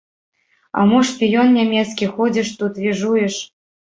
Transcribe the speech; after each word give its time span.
А 0.79 0.85
мо 0.91 0.99
шпіён 1.09 1.51
нямецкі, 1.59 2.09
ходзіш 2.15 2.47
тут, 2.61 2.79
віжуеш! 2.87 3.35